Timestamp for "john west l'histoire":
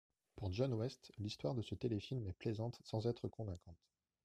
0.51-1.53